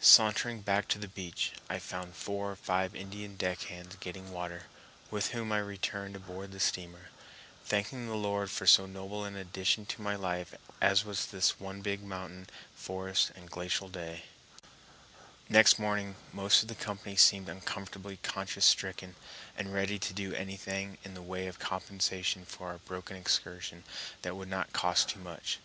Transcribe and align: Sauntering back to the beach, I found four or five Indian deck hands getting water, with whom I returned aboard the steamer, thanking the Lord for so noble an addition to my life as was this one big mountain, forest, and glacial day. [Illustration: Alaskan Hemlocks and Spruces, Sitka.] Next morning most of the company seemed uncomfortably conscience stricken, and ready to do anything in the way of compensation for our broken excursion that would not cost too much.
Sauntering 0.00 0.60
back 0.62 0.86
to 0.86 1.00
the 1.00 1.08
beach, 1.08 1.50
I 1.68 1.80
found 1.80 2.14
four 2.14 2.52
or 2.52 2.54
five 2.54 2.94
Indian 2.94 3.36
deck 3.36 3.62
hands 3.62 3.96
getting 3.98 4.30
water, 4.30 4.66
with 5.10 5.30
whom 5.32 5.50
I 5.50 5.58
returned 5.58 6.14
aboard 6.14 6.52
the 6.52 6.60
steamer, 6.60 7.10
thanking 7.64 8.06
the 8.06 8.14
Lord 8.14 8.52
for 8.52 8.68
so 8.68 8.86
noble 8.86 9.24
an 9.24 9.34
addition 9.34 9.86
to 9.86 10.00
my 10.00 10.14
life 10.14 10.54
as 10.80 11.04
was 11.04 11.26
this 11.26 11.58
one 11.58 11.82
big 11.82 12.04
mountain, 12.04 12.46
forest, 12.76 13.32
and 13.34 13.50
glacial 13.50 13.88
day. 13.88 14.26
[Illustration: 14.52 14.54
Alaskan 14.60 14.84
Hemlocks 14.84 14.86
and 15.10 15.34
Spruces, 15.34 15.40
Sitka.] 15.40 15.52
Next 15.58 15.78
morning 15.80 16.16
most 16.32 16.62
of 16.62 16.68
the 16.68 16.84
company 16.86 17.16
seemed 17.16 17.48
uncomfortably 17.48 18.16
conscience 18.18 18.66
stricken, 18.66 19.16
and 19.58 19.74
ready 19.74 19.98
to 19.98 20.12
do 20.12 20.32
anything 20.34 20.98
in 21.02 21.14
the 21.14 21.20
way 21.20 21.48
of 21.48 21.58
compensation 21.58 22.44
for 22.44 22.68
our 22.68 22.78
broken 22.78 23.16
excursion 23.16 23.82
that 24.22 24.36
would 24.36 24.46
not 24.48 24.72
cost 24.72 25.08
too 25.08 25.18
much. 25.18 25.58